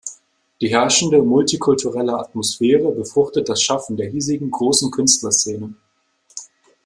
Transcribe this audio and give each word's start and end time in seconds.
Die 0.61 0.69
herrschende 0.69 1.21
multikulturelle 1.21 2.17
Atmosphäre 2.17 2.91
befruchtet 2.91 3.47
das 3.49 3.61
Schaffen 3.61 3.97
der 3.97 4.09
hiesigen 4.09 4.49
großen 4.49 4.89
Künstlerszene. 4.89 5.75